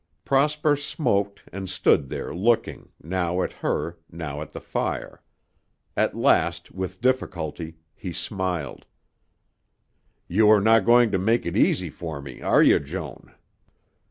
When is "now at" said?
3.03-3.53, 4.11-4.51